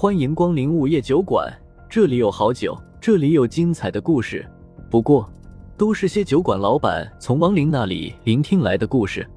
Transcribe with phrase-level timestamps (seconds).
[0.00, 1.46] 欢迎光临午夜酒馆，
[1.86, 4.50] 这里有好酒，这里有精彩的故事。
[4.90, 5.30] 不过，
[5.76, 9.28] 都是些酒馆老板从亡灵那里聆听来的故事。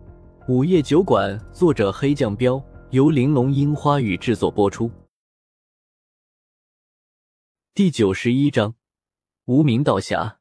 [0.47, 4.89] 午夜酒馆，作者黑酱标，由玲珑樱花雨制作播出。
[7.75, 8.73] 第九十一章，
[9.47, 10.37] 无名道侠。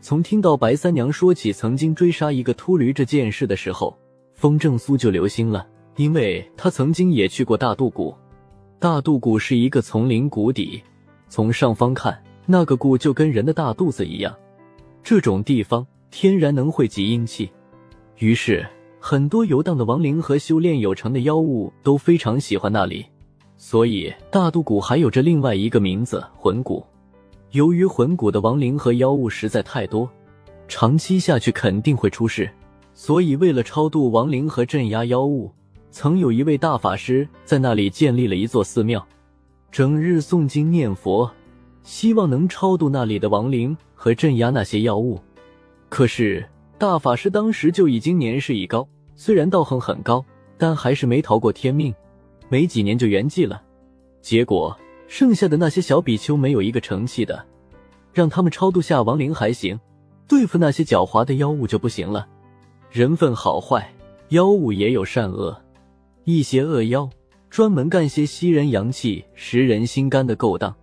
[0.00, 3.96] 从听到白三娘说起曾经追杀一个秃驴这件事的时候，
[4.34, 8.12] 风正苏就留心了，因为他曾经也去过大渡谷。
[8.80, 10.80] 大渡谷是一个丛林谷底，
[11.28, 12.16] 从上方看，
[12.46, 14.32] 那个谷就跟人的大肚子一样。
[15.02, 17.50] 这种地方天然能汇集阴气，
[18.18, 18.64] 于是
[19.00, 23.04] 很多游荡的亡灵和修炼有成的妖物都非常喜欢那里。
[23.56, 26.86] 所以大渡谷还有着另外一个名字——魂谷。
[27.50, 30.08] 由于魂谷的亡灵和妖物实在太多，
[30.68, 32.48] 长期下去肯定会出事，
[32.94, 35.50] 所以为了超度亡灵和镇压妖物。
[35.90, 39.04] 曾有一位大法师在那里建立了一座寺庙，
[39.72, 41.30] 整日诵经念佛，
[41.82, 45.20] 希望能超度那里的亡灵和镇压那些妖物。
[45.88, 50.24] 可是大法师当时就已经年事已高，虽然道行很高，
[50.56, 51.94] 但还是没逃过天命，
[52.48, 53.62] 没几年就圆寂了。
[54.20, 54.76] 结果
[55.06, 57.44] 剩下的那些小比丘没有一个成器的，
[58.12, 59.80] 让他们超度下亡灵还行，
[60.28, 62.28] 对付那些狡猾的妖物就不行了。
[62.90, 63.90] 人分好坏，
[64.28, 65.58] 妖物也有善恶。
[66.30, 67.08] 一些恶妖
[67.48, 70.76] 专门干些吸人阳气、食人心肝的勾当。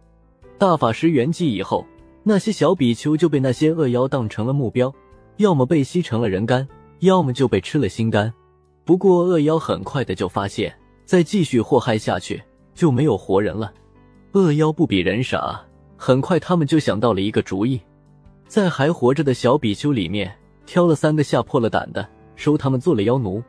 [0.57, 1.85] 大法师圆寂以后，
[2.23, 4.91] 那些小比丘就被那些恶妖当成了目标，
[5.37, 6.67] 要么被吸成了人干，
[7.01, 8.33] 要么就被吃了心肝。
[8.85, 12.41] 不过恶妖很快的就发现，再继续祸害下去
[12.73, 13.71] 就没有活人了。
[14.31, 15.63] 恶妖不比人傻，
[15.95, 17.79] 很快他们就想到了一个主意，
[18.47, 23.43] 在还活着的小比丘里面挑了三个吓破了胆的，收他们做了妖奴。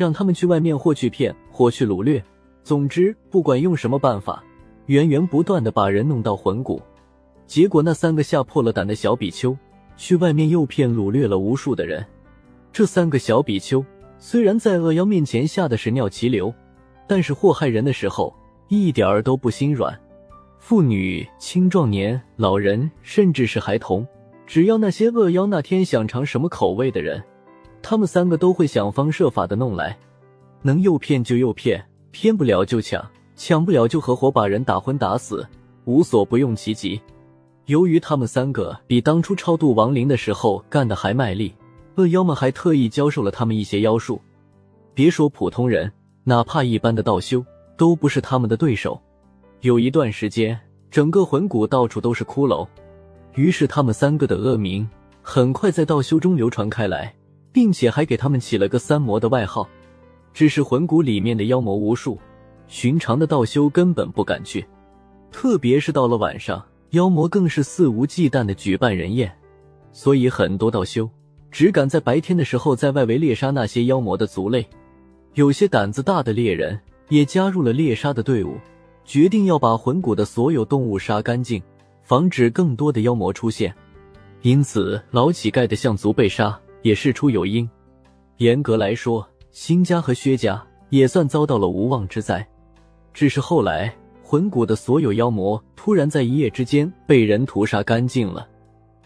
[0.00, 2.24] 让他们去外面或去骗，或去掳掠，
[2.62, 4.42] 总之不管用什么办法，
[4.86, 6.80] 源源不断的把人弄到魂谷。
[7.46, 9.54] 结果那三个吓破了胆的小比丘，
[9.98, 12.02] 去外面诱骗掳掠了无数的人。
[12.72, 13.84] 这三个小比丘
[14.18, 16.54] 虽然在恶妖面前吓得是尿急流，
[17.06, 18.34] 但是祸害人的时候
[18.68, 19.94] 一点儿都不心软。
[20.58, 24.06] 妇女、青壮年、老人，甚至是孩童，
[24.46, 27.22] 只要那些恶妖那天想尝什么口味的人。
[27.82, 29.98] 他们三个都会想方设法的弄来，
[30.62, 33.04] 能诱骗就诱骗，骗不了就抢，
[33.36, 35.46] 抢不了就合伙把人打昏打死，
[35.84, 37.00] 无所不用其极。
[37.66, 41.54] 由于他们三个比当初超度亡灵的时候干的还卖力，
[41.96, 44.20] 恶妖们还特意教授了他们一些妖术。
[44.92, 45.90] 别说普通人，
[46.24, 47.44] 哪怕一般的道修
[47.76, 49.00] 都不是他们的对手。
[49.60, 50.58] 有一段时间，
[50.90, 52.66] 整个魂谷到处都是骷髅，
[53.34, 54.88] 于是他们三个的恶名
[55.22, 57.14] 很快在道修中流传开来。
[57.52, 59.68] 并且还给他们起了个三魔的外号，
[60.32, 62.18] 只是魂谷里面的妖魔无数，
[62.68, 64.64] 寻常的道修根本不敢去，
[65.30, 69.32] 特别是到了晚上，妖魔更是肆无忌惮的举办人宴，
[69.92, 71.08] 所以很多道修
[71.50, 74.64] 只敢在白天的时候在外围猎杀那些妖魔的族类，
[75.34, 76.78] 有些胆子大的猎人
[77.08, 78.56] 也加入了猎杀的队伍，
[79.04, 81.60] 决定要把魂谷的所有动物杀干净，
[82.04, 83.74] 防止更多的妖魔出现，
[84.42, 86.56] 因此老乞丐的象族被杀。
[86.82, 87.68] 也事出有因，
[88.38, 92.46] 严格来说，辛家和薛家也算遭到了无妄之灾。
[93.12, 98.48] 只是后来，魂谷的所有妖魔突然在一夜之间被人屠杀干净了，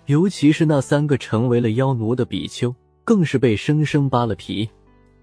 [0.07, 2.75] 尤其是那三个成为了妖奴的比丘，
[3.05, 4.69] 更是被生生扒了皮。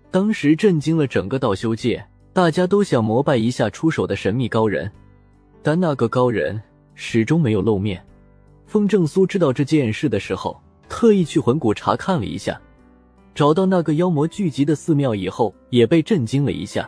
[0.09, 4.91] 当时震惊了整个道修界，大家都想膜拜一下出手的神秘高人，
[5.63, 6.61] 但那个高人
[6.95, 8.03] 始终没有露面。
[8.65, 10.59] 风正苏知道这件事的时候。
[11.01, 12.61] 特意去魂谷查看了一下，
[13.33, 16.87] 找到那个妖魔聚集的寺庙以后，也被震惊了一下。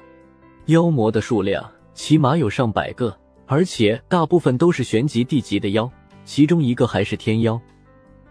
[0.68, 5.90] 妖魔的数量起码有上百个，而且大部分都是玄级、地级的妖，
[6.26, 7.60] 其中一个还是天妖，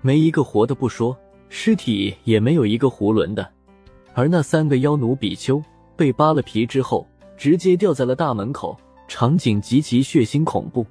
[0.03, 3.45] 没一个活的不说，尸体也没有一个囫囵的。
[4.15, 5.61] 而那三个妖奴比丘
[5.97, 7.05] 被扒了皮之后，
[7.37, 8.79] 直接吊在了大门口，
[9.09, 10.87] 场景极其血腥恐怖。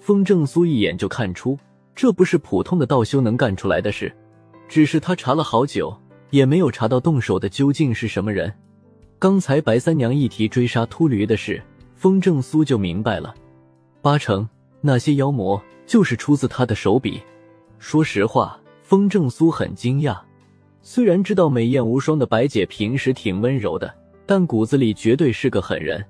[0.00, 1.58] 风正苏一眼就看出。
[1.98, 4.14] 这不是普通的道修能干出来的事，
[4.68, 5.92] 只是他查了好久，
[6.30, 8.54] 也没有查到动手的究竟是什么人。
[9.18, 11.60] 刚才白三娘一提追杀秃驴的事，
[11.96, 13.34] 风正苏就明白了，
[14.00, 14.48] 八成
[14.80, 17.20] 那些妖魔就是出自他的手笔。
[17.80, 20.16] 说实话，风正苏很惊讶，
[20.82, 23.92] 虽然知道美艳无双的白姐平时挺温柔的，
[24.24, 26.04] 但骨子里绝对是个狠人，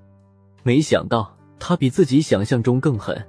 [0.62, 3.26] 没想到她比自己想象中更狠。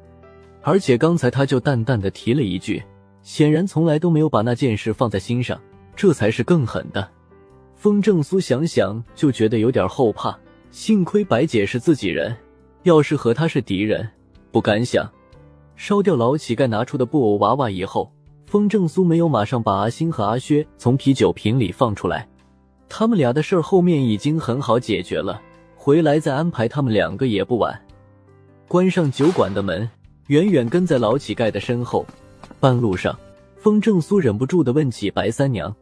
[0.61, 2.83] 而且刚才他就淡淡的提了一句，
[3.21, 5.59] 显然从来都没有把那件事放在心上，
[5.95, 7.07] 这才是更狠的。
[7.75, 10.37] 风正苏想想就觉得有点后怕，
[10.69, 12.35] 幸亏白姐是自己人，
[12.83, 14.07] 要是和他是敌人，
[14.51, 15.09] 不敢想。
[15.77, 18.11] 烧掉老乞丐拿出的布偶娃娃以后，
[18.45, 22.27] 风正苏没有马上把阿星和阿薛从啤酒瓶里放出来。
[22.89, 25.41] 他们俩的事儿后面已经很好解决了，
[25.77, 27.79] 回来再安排他们两个也不晚。
[28.67, 29.89] 关上酒馆的门，
[30.29, 32.05] 远远跟在老乞丐的身后。
[32.59, 33.17] 半路上，
[33.57, 35.75] 风正苏忍不住的问起白三娘：“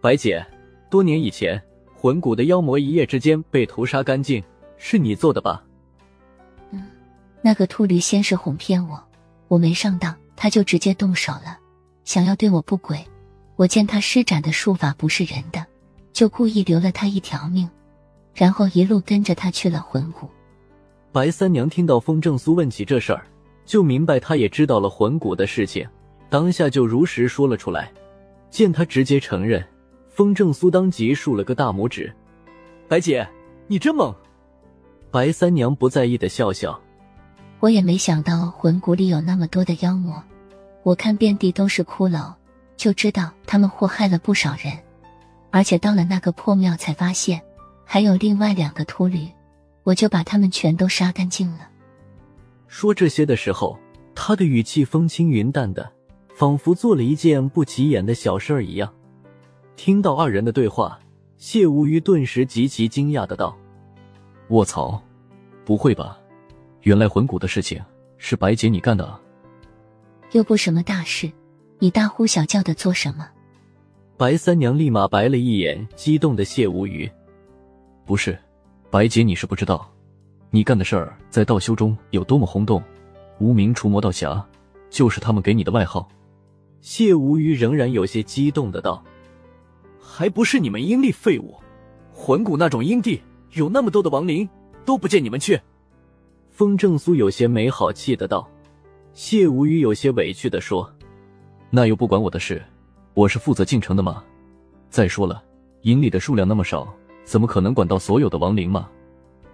[0.00, 0.44] 白姐，
[0.88, 1.60] 多年以前，
[1.96, 4.42] 魂骨的妖魔一夜之间被屠杀干净，
[4.76, 5.64] 是你做的吧？”
[6.70, 6.86] 嗯
[7.42, 9.02] 那个秃驴先是哄骗我，
[9.48, 11.58] 我没上当，他就直接动手了，
[12.04, 13.04] 想要对我不轨。
[13.56, 15.66] 我见他施展的术法不是人的，
[16.12, 17.68] 就故意留了他一条命，
[18.32, 20.28] 然后一路跟着他去了魂谷。
[21.10, 23.26] 白三娘听到风正苏问起这事儿，
[23.70, 25.88] 就明白他也知道了魂骨的事情，
[26.28, 27.88] 当下就如实说了出来。
[28.50, 29.64] 见他直接承认，
[30.08, 32.12] 风正苏当即竖了个大拇指
[32.90, 33.24] ：“白姐，
[33.68, 34.12] 你真猛！”
[35.12, 36.80] 白三娘不在意的笑笑。
[37.60, 40.20] 我也没想到魂骨里有那么多的妖魔，
[40.82, 42.34] 我看遍地都是骷髅，
[42.76, 44.76] 就知道他们祸害了不少人。
[45.52, 47.40] 而且到了那个破庙，才发现
[47.84, 49.28] 还有另外两个秃驴，
[49.84, 51.68] 我就把他们全都杀干净了。
[52.70, 53.76] 说这些的时候，
[54.14, 55.90] 他的语气风轻云淡的，
[56.36, 58.94] 仿佛做了一件不起眼的小事儿一样。
[59.74, 60.96] 听到二人的对话，
[61.36, 63.58] 谢无虞顿时极其惊讶的道
[64.50, 65.02] ：“卧槽，
[65.64, 66.16] 不会吧？”
[66.82, 67.82] 原来魂骨的事情
[68.18, 69.20] 是白姐你干的啊！
[70.30, 71.28] 又不什么大事，
[71.80, 73.28] 你大呼小叫的做什么？
[74.16, 77.10] 白三娘立马白了一眼激动的谢无虞。
[78.06, 78.38] 不是，
[78.90, 79.92] 白姐你是不知道，
[80.52, 82.82] 你干的事儿在道修中有多么轰动，
[83.38, 84.44] 无名除魔道侠
[84.90, 86.08] 就是他们给你的外号。
[86.80, 89.02] 谢无虞仍然有些激动的道
[90.00, 91.54] ：“还不是你们阴力废物，
[92.12, 94.48] 魂谷那种阴地有那么多的亡灵，
[94.84, 95.60] 都不见你们去。”
[96.50, 98.48] 风正苏有些没好气的道
[99.14, 100.90] ：“谢无虞有些委屈的说，
[101.70, 102.60] 那又不关我的事，
[103.14, 104.24] 我是负责进城的嘛。
[104.88, 105.40] 再说了，
[105.82, 106.92] 营里的数量那么少，
[107.22, 108.88] 怎么可能管到所有的亡灵嘛？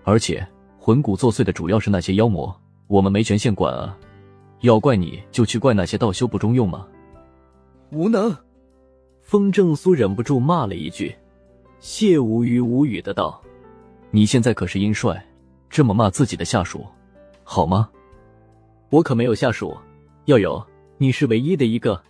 [0.04, 0.46] 而且
[0.86, 2.56] 魂骨作祟的主要是那些妖魔，
[2.86, 3.98] 我们没权限管啊。
[4.60, 6.86] 要怪你就去怪那些道修不中用吗。
[7.90, 8.32] 无能！”
[9.20, 11.12] 风正苏忍不住骂了一句。
[11.80, 13.42] 谢无虞无语的道
[14.12, 15.20] ：“你现在可是阴帅，
[15.68, 16.86] 这么骂自己的下属？”
[17.42, 17.88] 好吗？
[18.90, 19.76] 我可没有下属，
[20.26, 20.64] 要有
[20.98, 22.00] 你是唯一的一个。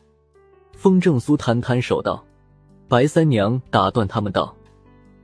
[0.73, 2.23] 风正苏摊摊手道。
[2.89, 4.55] 白三娘打断他们道：“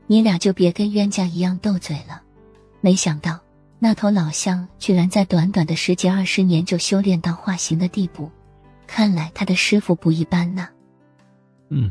[0.09, 2.23] 你俩就别跟冤家一样斗嘴了。
[2.83, 3.41] 没想到
[3.79, 8.31] 那头老象居然在短短的十几二十年就修炼到化形的地步，
[8.87, 10.69] 看来他的师傅不一般呐。”
[11.71, 11.91] 嗯，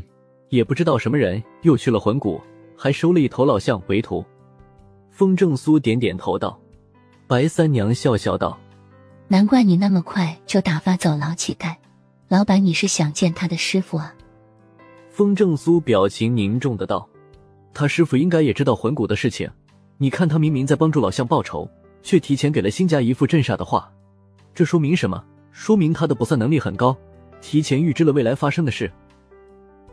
[0.50, 2.40] 也不知道什么人又去了魂谷，
[2.76, 4.24] 还收了一头老象为徒。
[5.10, 6.56] 风正苏点点头道。
[7.26, 8.58] 白三娘笑笑道
[9.28, 11.74] ：“难怪你那么快就打发走老乞丐，
[12.28, 14.14] 老板你是想见他的师傅啊？”
[15.08, 17.08] 风正苏表情凝重的道
[17.72, 19.50] ：“他师傅应该也知道魂骨的事情，
[20.02, 21.70] 你看他明明在帮助老向报仇，
[22.02, 23.88] 却提前给了新家一副镇煞的话，
[24.52, 25.22] 这说明什么？
[25.52, 26.96] 说明他的卜算能力很高，
[27.40, 28.90] 提前预知了未来发生的事。”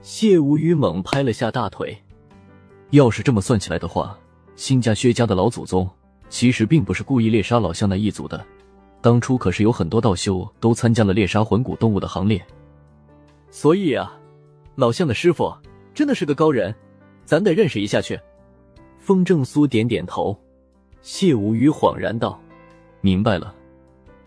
[0.01, 1.95] 谢无虞猛拍了下大腿
[2.89, 4.17] ：“要是这么算起来的话，
[4.55, 5.87] 新家薛家的老祖宗……”
[6.27, 8.43] 其实并不是故意猎杀老向那一族的，
[9.01, 12.43] 当初可是有很多道修都参加了猎杀魂骨动物的行列。
[13.51, 14.11] 所以啊，
[14.73, 15.55] 老向的师傅
[15.93, 16.73] 真的是个高人，
[17.25, 18.19] 咱得认识一下去。
[19.09, 20.37] 风正苏点点头，
[21.01, 22.39] 谢无语恍然道
[23.01, 23.55] ：“明白了，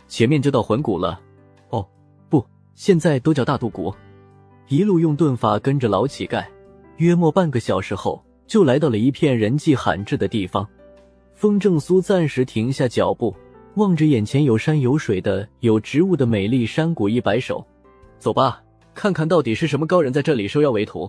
[0.09, 1.21] 前面就到魂谷了。
[1.69, 1.87] 哦，
[2.29, 3.95] 不，现在都叫大渡谷。”
[4.67, 6.45] 一路用遁法跟着老乞丐，
[6.97, 10.69] 约莫半个小时后，就来到了一片人迹罕至的地方。
[11.33, 13.33] 风正苏暂时停下脚步，
[13.77, 17.65] 望着眼前有山有水的、有植物的美丽山谷，一摆手
[18.19, 18.61] ：“走吧，
[18.95, 21.09] 看看到底是什么高人在这里收妖为徒。”